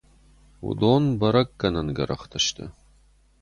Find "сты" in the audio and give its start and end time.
2.45-2.65